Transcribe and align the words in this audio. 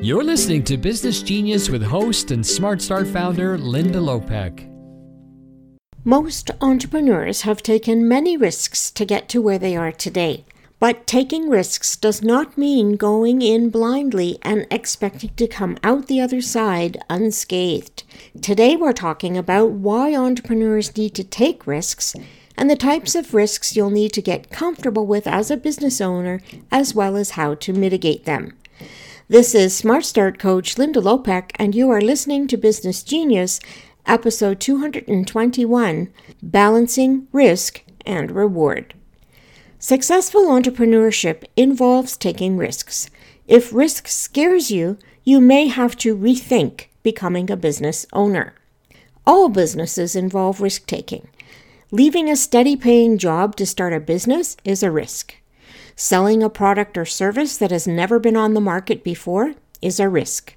You're 0.00 0.22
listening 0.22 0.62
to 0.64 0.76
Business 0.76 1.22
Genius 1.22 1.68
with 1.68 1.82
host 1.82 2.30
and 2.30 2.46
Smart 2.46 2.80
Start 2.80 3.08
founder 3.08 3.58
Linda 3.58 3.98
Lopek. 3.98 4.72
Most 6.04 6.52
entrepreneurs 6.60 7.42
have 7.42 7.64
taken 7.64 8.06
many 8.06 8.36
risks 8.36 8.92
to 8.92 9.04
get 9.04 9.28
to 9.30 9.42
where 9.42 9.58
they 9.58 9.76
are 9.76 9.90
today. 9.90 10.44
But 10.78 11.08
taking 11.08 11.48
risks 11.48 11.96
does 11.96 12.22
not 12.22 12.56
mean 12.56 12.94
going 12.94 13.42
in 13.42 13.70
blindly 13.70 14.38
and 14.42 14.68
expecting 14.70 15.30
to 15.34 15.48
come 15.48 15.76
out 15.82 16.06
the 16.06 16.20
other 16.20 16.42
side 16.42 17.02
unscathed. 17.10 18.04
Today, 18.40 18.76
we're 18.76 18.92
talking 18.92 19.36
about 19.36 19.72
why 19.72 20.14
entrepreneurs 20.14 20.96
need 20.96 21.16
to 21.16 21.24
take 21.24 21.66
risks 21.66 22.14
and 22.56 22.70
the 22.70 22.76
types 22.76 23.16
of 23.16 23.34
risks 23.34 23.74
you'll 23.74 23.90
need 23.90 24.12
to 24.12 24.22
get 24.22 24.50
comfortable 24.50 25.06
with 25.08 25.26
as 25.26 25.50
a 25.50 25.56
business 25.56 26.00
owner, 26.00 26.40
as 26.70 26.94
well 26.94 27.16
as 27.16 27.30
how 27.30 27.56
to 27.56 27.72
mitigate 27.72 28.26
them. 28.26 28.52
This 29.30 29.54
is 29.54 29.76
Smart 29.76 30.06
Start 30.06 30.38
coach 30.38 30.78
Linda 30.78 31.02
Lopek, 31.02 31.50
and 31.56 31.74
you 31.74 31.90
are 31.90 32.00
listening 32.00 32.46
to 32.46 32.56
Business 32.56 33.02
Genius, 33.02 33.60
episode 34.06 34.58
221 34.58 36.10
Balancing 36.42 37.28
Risk 37.30 37.84
and 38.06 38.30
Reward. 38.30 38.94
Successful 39.78 40.46
entrepreneurship 40.46 41.44
involves 41.56 42.16
taking 42.16 42.56
risks. 42.56 43.10
If 43.46 43.70
risk 43.74 44.08
scares 44.08 44.70
you, 44.70 44.96
you 45.24 45.42
may 45.42 45.66
have 45.66 45.94
to 45.98 46.16
rethink 46.16 46.86
becoming 47.02 47.50
a 47.50 47.56
business 47.58 48.06
owner. 48.14 48.54
All 49.26 49.50
businesses 49.50 50.16
involve 50.16 50.62
risk 50.62 50.86
taking. 50.86 51.28
Leaving 51.90 52.30
a 52.30 52.34
steady 52.34 52.76
paying 52.76 53.18
job 53.18 53.56
to 53.56 53.66
start 53.66 53.92
a 53.92 54.00
business 54.00 54.56
is 54.64 54.82
a 54.82 54.90
risk. 54.90 55.34
Selling 56.00 56.44
a 56.44 56.48
product 56.48 56.96
or 56.96 57.04
service 57.04 57.56
that 57.56 57.72
has 57.72 57.88
never 57.88 58.20
been 58.20 58.36
on 58.36 58.54
the 58.54 58.60
market 58.60 59.02
before 59.02 59.54
is 59.82 59.98
a 59.98 60.08
risk. 60.08 60.54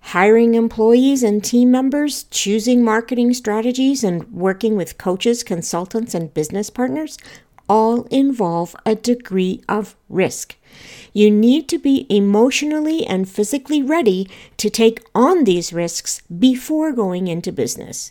Hiring 0.00 0.56
employees 0.56 1.22
and 1.22 1.44
team 1.44 1.70
members, 1.70 2.24
choosing 2.32 2.82
marketing 2.82 3.32
strategies, 3.32 4.02
and 4.02 4.24
working 4.32 4.74
with 4.74 4.98
coaches, 4.98 5.44
consultants, 5.44 6.16
and 6.16 6.34
business 6.34 6.68
partners 6.68 7.16
all 7.68 8.08
involve 8.10 8.74
a 8.84 8.96
degree 8.96 9.62
of 9.68 9.94
risk. 10.08 10.56
You 11.12 11.30
need 11.30 11.68
to 11.68 11.78
be 11.78 12.04
emotionally 12.10 13.06
and 13.06 13.28
physically 13.28 13.84
ready 13.84 14.28
to 14.56 14.68
take 14.68 15.06
on 15.14 15.44
these 15.44 15.72
risks 15.72 16.22
before 16.22 16.90
going 16.90 17.28
into 17.28 17.52
business. 17.52 18.10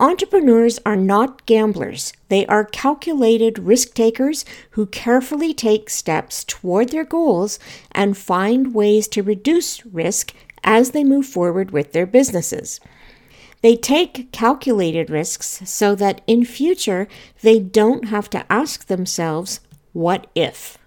Entrepreneurs 0.00 0.78
are 0.86 0.96
not 0.96 1.44
gamblers. 1.44 2.14
They 2.30 2.46
are 2.46 2.64
calculated 2.64 3.58
risk 3.58 3.92
takers 3.92 4.46
who 4.70 4.86
carefully 4.86 5.52
take 5.52 5.90
steps 5.90 6.42
toward 6.42 6.88
their 6.88 7.04
goals 7.04 7.58
and 7.92 8.16
find 8.16 8.74
ways 8.74 9.06
to 9.08 9.22
reduce 9.22 9.84
risk 9.84 10.32
as 10.64 10.92
they 10.92 11.04
move 11.04 11.26
forward 11.26 11.72
with 11.72 11.92
their 11.92 12.06
businesses. 12.06 12.80
They 13.60 13.76
take 13.76 14.32
calculated 14.32 15.10
risks 15.10 15.60
so 15.66 15.94
that 15.96 16.22
in 16.26 16.46
future 16.46 17.06
they 17.42 17.60
don't 17.60 18.06
have 18.06 18.30
to 18.30 18.50
ask 18.50 18.86
themselves, 18.86 19.60
what 19.92 20.28
if? 20.34 20.78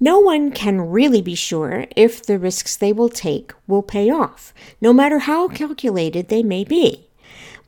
No 0.00 0.18
one 0.18 0.50
can 0.50 0.80
really 0.80 1.22
be 1.22 1.36
sure 1.36 1.86
if 1.94 2.26
the 2.26 2.40
risks 2.40 2.76
they 2.76 2.92
will 2.92 3.08
take 3.08 3.52
will 3.68 3.84
pay 3.84 4.10
off, 4.10 4.52
no 4.80 4.92
matter 4.92 5.20
how 5.20 5.46
calculated 5.46 6.28
they 6.28 6.42
may 6.42 6.64
be. 6.64 7.05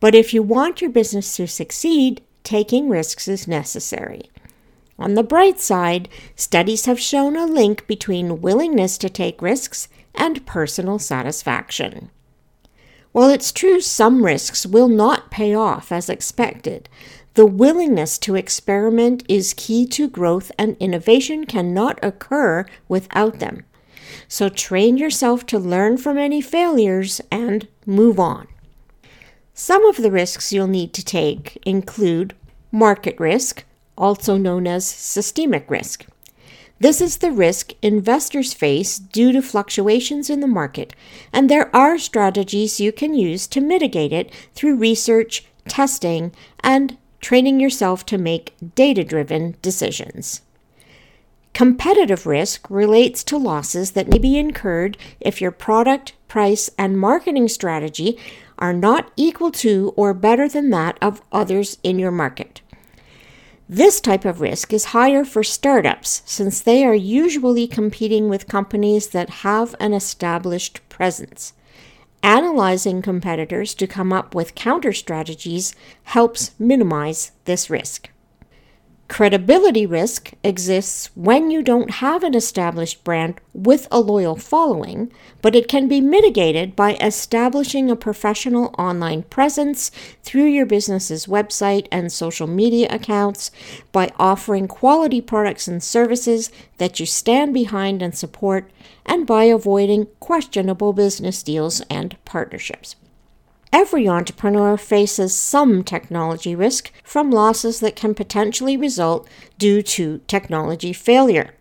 But 0.00 0.14
if 0.14 0.32
you 0.32 0.42
want 0.42 0.80
your 0.80 0.90
business 0.90 1.36
to 1.36 1.46
succeed, 1.46 2.22
taking 2.44 2.88
risks 2.88 3.28
is 3.28 3.48
necessary. 3.48 4.30
On 4.98 5.14
the 5.14 5.22
bright 5.22 5.60
side, 5.60 6.08
studies 6.34 6.86
have 6.86 6.98
shown 6.98 7.36
a 7.36 7.46
link 7.46 7.86
between 7.86 8.40
willingness 8.40 8.98
to 8.98 9.08
take 9.08 9.42
risks 9.42 9.88
and 10.14 10.44
personal 10.46 10.98
satisfaction. 10.98 12.10
While 13.12 13.30
it's 13.30 13.52
true 13.52 13.80
some 13.80 14.24
risks 14.24 14.66
will 14.66 14.88
not 14.88 15.30
pay 15.30 15.54
off 15.54 15.90
as 15.90 16.08
expected, 16.08 16.88
the 17.34 17.46
willingness 17.46 18.18
to 18.18 18.34
experiment 18.34 19.22
is 19.28 19.54
key 19.54 19.86
to 19.86 20.08
growth 20.08 20.50
and 20.58 20.76
innovation 20.80 21.46
cannot 21.46 21.98
occur 22.02 22.66
without 22.88 23.38
them. 23.38 23.64
So 24.26 24.48
train 24.48 24.96
yourself 24.98 25.46
to 25.46 25.58
learn 25.58 25.96
from 25.96 26.18
any 26.18 26.40
failures 26.40 27.20
and 27.30 27.68
move 27.86 28.18
on. 28.18 28.48
Some 29.60 29.84
of 29.86 29.96
the 29.96 30.12
risks 30.12 30.52
you'll 30.52 30.68
need 30.68 30.92
to 30.92 31.04
take 31.04 31.60
include 31.66 32.36
market 32.70 33.18
risk, 33.18 33.64
also 33.96 34.36
known 34.36 34.68
as 34.68 34.86
systemic 34.86 35.68
risk. 35.68 36.06
This 36.78 37.00
is 37.00 37.16
the 37.16 37.32
risk 37.32 37.72
investors 37.82 38.54
face 38.54 39.00
due 39.00 39.32
to 39.32 39.42
fluctuations 39.42 40.30
in 40.30 40.38
the 40.38 40.46
market, 40.46 40.94
and 41.32 41.50
there 41.50 41.74
are 41.74 41.98
strategies 41.98 42.78
you 42.78 42.92
can 42.92 43.14
use 43.14 43.48
to 43.48 43.60
mitigate 43.60 44.12
it 44.12 44.32
through 44.54 44.76
research, 44.76 45.44
testing, 45.66 46.30
and 46.60 46.96
training 47.20 47.58
yourself 47.58 48.06
to 48.06 48.16
make 48.16 48.54
data 48.76 49.02
driven 49.02 49.56
decisions. 49.60 50.42
Competitive 51.54 52.26
risk 52.26 52.68
relates 52.70 53.24
to 53.24 53.36
losses 53.36 53.92
that 53.92 54.08
may 54.08 54.18
be 54.18 54.38
incurred 54.38 54.96
if 55.20 55.40
your 55.40 55.50
product, 55.50 56.12
price, 56.28 56.70
and 56.78 56.98
marketing 56.98 57.48
strategy 57.48 58.18
are 58.58 58.72
not 58.72 59.10
equal 59.16 59.50
to 59.50 59.92
or 59.96 60.14
better 60.14 60.48
than 60.48 60.70
that 60.70 60.98
of 61.00 61.22
others 61.32 61.78
in 61.82 61.98
your 61.98 62.10
market. 62.10 62.60
This 63.68 64.00
type 64.00 64.24
of 64.24 64.40
risk 64.40 64.72
is 64.72 64.86
higher 64.86 65.24
for 65.24 65.42
startups 65.42 66.22
since 66.24 66.60
they 66.60 66.84
are 66.84 66.94
usually 66.94 67.66
competing 67.66 68.28
with 68.28 68.48
companies 68.48 69.08
that 69.08 69.28
have 69.28 69.74
an 69.78 69.92
established 69.92 70.80
presence. 70.88 71.52
Analyzing 72.22 73.02
competitors 73.02 73.74
to 73.74 73.86
come 73.86 74.12
up 74.12 74.34
with 74.34 74.54
counter 74.54 74.92
strategies 74.92 75.74
helps 76.04 76.52
minimize 76.58 77.32
this 77.44 77.68
risk. 77.68 78.08
Credibility 79.08 79.86
risk 79.86 80.32
exists 80.44 81.10
when 81.14 81.50
you 81.50 81.62
don't 81.62 81.92
have 81.92 82.22
an 82.22 82.34
established 82.34 83.02
brand 83.04 83.40
with 83.54 83.88
a 83.90 84.00
loyal 84.00 84.36
following, 84.36 85.10
but 85.40 85.56
it 85.56 85.66
can 85.66 85.88
be 85.88 86.00
mitigated 86.00 86.76
by 86.76 86.94
establishing 86.96 87.90
a 87.90 87.96
professional 87.96 88.74
online 88.78 89.22
presence 89.22 89.90
through 90.22 90.44
your 90.44 90.66
business's 90.66 91.26
website 91.26 91.88
and 91.90 92.12
social 92.12 92.46
media 92.46 92.86
accounts, 92.90 93.50
by 93.92 94.12
offering 94.18 94.68
quality 94.68 95.22
products 95.22 95.66
and 95.66 95.82
services 95.82 96.52
that 96.76 97.00
you 97.00 97.06
stand 97.06 97.54
behind 97.54 98.02
and 98.02 98.14
support, 98.14 98.70
and 99.06 99.26
by 99.26 99.44
avoiding 99.44 100.06
questionable 100.20 100.92
business 100.92 101.42
deals 101.42 101.80
and 101.90 102.22
partnerships. 102.26 102.94
Every 103.72 104.08
entrepreneur 104.08 104.76
faces 104.76 105.34
some 105.34 105.84
technology 105.84 106.54
risk 106.54 106.90
from 107.04 107.30
losses 107.30 107.80
that 107.80 107.96
can 107.96 108.14
potentially 108.14 108.76
result 108.76 109.28
due 109.58 109.82
to 109.82 110.18
technology 110.26 110.92
failure. 110.92 111.54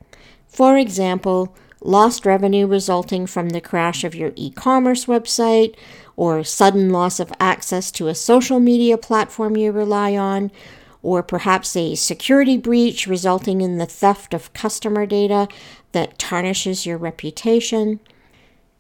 For 0.48 0.78
example, 0.78 1.56
lost 1.82 2.26
revenue 2.26 2.66
resulting 2.66 3.28
from 3.28 3.50
the 3.50 3.62
crash 3.62 4.04
of 4.04 4.16
your 4.16 4.32
e 4.36 4.50
commerce 4.52 5.06
website, 5.06 5.76
or 6.16 6.44
sudden 6.44 6.90
loss 6.90 7.20
of 7.20 7.32
access 7.40 7.92
to 7.92 8.08
a 8.08 8.16
social 8.16 8.60
media 8.60 8.98
platform 8.98 9.56
you 9.56 9.72
rely 9.72 10.16
on, 10.16 10.52
or 11.04 11.22
perhaps 11.22 11.76
a 11.76 11.94
security 11.94 12.58
breach 12.58 13.06
resulting 13.06 13.62
in 13.62 13.78
the 13.78 13.86
theft 13.86 14.34
of 14.34 14.52
customer 14.54 15.06
data 15.06 15.48
that 15.92 16.18
tarnishes 16.18 16.86
your 16.86 16.98
reputation. 16.98 18.00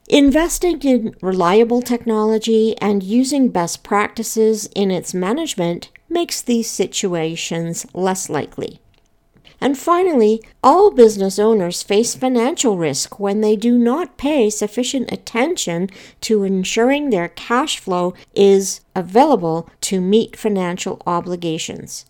Investing 0.09 0.79
in 0.83 1.13
reliable 1.21 1.81
technology 1.81 2.77
and 2.77 3.03
using 3.03 3.49
best 3.49 3.83
practices 3.83 4.69
in 4.73 4.89
its 4.89 5.13
management 5.13 5.89
makes 6.07 6.41
these 6.41 6.71
situations 6.71 7.85
less 7.93 8.29
likely. 8.29 8.79
And 9.59 9.77
finally, 9.77 10.41
all 10.63 10.91
business 10.91 11.37
owners 11.37 11.83
face 11.83 12.15
financial 12.15 12.77
risk 12.77 13.19
when 13.19 13.41
they 13.41 13.57
do 13.57 13.77
not 13.77 14.17
pay 14.17 14.49
sufficient 14.49 15.11
attention 15.11 15.89
to 16.21 16.45
ensuring 16.45 17.09
their 17.09 17.27
cash 17.27 17.77
flow 17.77 18.13
is 18.33 18.79
available 18.95 19.69
to 19.81 19.99
meet 19.99 20.37
financial 20.37 21.01
obligations. 21.05 22.05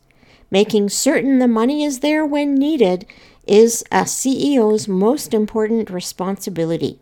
Making 0.52 0.90
certain 0.90 1.40
the 1.40 1.48
money 1.48 1.84
is 1.84 2.02
there 2.02 2.26
when 2.28 2.54
needed 2.54 3.08
is 3.48 3.84
a 3.92 4.02
CEO's 4.02 4.88
most 4.88 5.34
important 5.34 5.90
responsibility. 5.90 7.00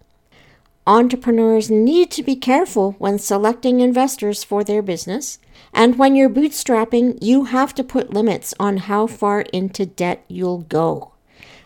Entrepreneurs 0.87 1.71
need 1.71 2.11
to 2.11 2.21
be 2.21 2.35
careful 2.35 2.91
when 2.99 3.17
selecting 3.17 3.79
investors 3.79 4.43
for 4.43 4.63
their 4.63 4.83
business. 4.83 5.39
And 5.73 5.97
when 5.97 6.15
you're 6.15 6.29
bootstrapping, 6.29 7.17
you 7.21 7.45
have 7.45 7.73
to 7.75 7.83
put 7.83 8.13
limits 8.13 8.53
on 8.59 8.77
how 8.77 9.07
far 9.07 9.41
into 9.51 9.87
debt 9.87 10.23
you'll 10.27 10.59
go. 10.59 11.13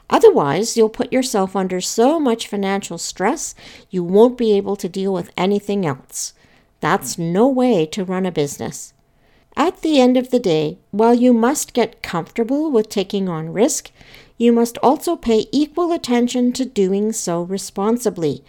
Otherwise, 0.10 0.78
you'll 0.78 0.88
put 0.88 1.12
yourself 1.12 1.54
under 1.54 1.82
so 1.82 2.18
much 2.18 2.48
financial 2.48 2.98
stress 2.98 3.54
you 3.90 4.06
won't 4.06 4.38
be 4.38 4.54
able 4.54 4.78
to 4.78 4.88
deal 4.88 5.14
with 5.14 5.32
anything 5.36 5.86
else. 5.86 6.34
That's 6.80 7.18
no 7.18 7.46
way 7.46 7.86
to 7.88 8.06
run 8.06 8.26
a 8.26 8.32
business. 8.32 8.94
At 9.58 9.82
the 9.82 10.00
end 10.00 10.16
of 10.16 10.32
the 10.32 10.40
day, 10.40 10.80
while 10.92 11.14
you 11.14 11.34
must 11.34 11.74
get 11.74 12.02
comfortable 12.02 12.72
with 12.72 12.88
taking 12.88 13.28
on 13.28 13.52
risk, 13.52 13.92
you 14.38 14.54
must 14.54 14.78
also 14.78 15.18
pay 15.18 15.48
equal 15.52 15.92
attention 15.92 16.54
to 16.54 16.64
doing 16.64 17.12
so 17.12 17.42
responsibly 17.42 18.46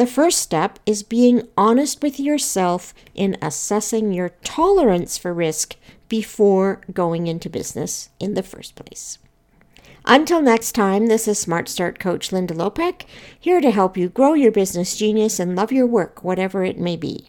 The 0.00 0.06
first 0.06 0.38
step 0.38 0.78
is 0.86 1.02
being 1.02 1.46
honest 1.58 2.02
with 2.02 2.18
yourself 2.18 2.94
in 3.14 3.36
assessing 3.42 4.14
your 4.14 4.30
tolerance 4.42 5.18
for 5.18 5.34
risk 5.34 5.76
before 6.08 6.80
going 6.90 7.26
into 7.26 7.50
business 7.50 8.08
in 8.18 8.32
the 8.32 8.42
first 8.42 8.76
place. 8.76 9.18
Until 10.06 10.40
next 10.40 10.72
time, 10.72 11.08
this 11.08 11.28
is 11.28 11.38
Smart 11.38 11.68
Start 11.68 11.98
Coach 11.98 12.32
Linda 12.32 12.54
Lopek, 12.54 13.04
here 13.38 13.60
to 13.60 13.70
help 13.70 13.98
you 13.98 14.08
grow 14.08 14.32
your 14.32 14.50
business 14.50 14.96
genius 14.96 15.38
and 15.38 15.54
love 15.54 15.70
your 15.70 15.86
work, 15.86 16.24
whatever 16.24 16.64
it 16.64 16.78
may 16.78 16.96
be. 16.96 17.28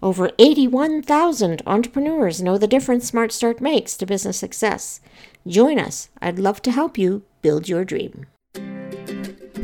Over 0.00 0.30
81,000 0.38 1.62
entrepreneurs 1.66 2.40
know 2.40 2.58
the 2.58 2.68
difference 2.68 3.08
Smart 3.08 3.32
Start 3.32 3.60
makes 3.60 3.96
to 3.96 4.06
business 4.06 4.36
success. 4.36 5.00
Join 5.48 5.80
us. 5.80 6.10
I'd 6.22 6.38
love 6.38 6.62
to 6.62 6.70
help 6.70 6.96
you 6.96 7.24
build 7.42 7.68
your 7.68 7.84
dream. 7.84 8.26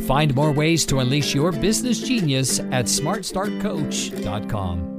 Find 0.06 0.34
more 0.34 0.52
ways 0.52 0.86
to 0.86 1.00
unleash 1.00 1.34
your 1.34 1.52
business 1.52 2.00
genius 2.00 2.60
at 2.60 2.86
smartstartcoach.com. 2.86 4.89